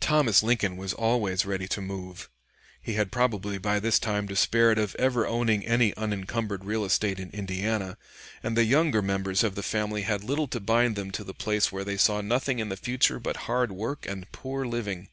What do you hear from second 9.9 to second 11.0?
had little to bind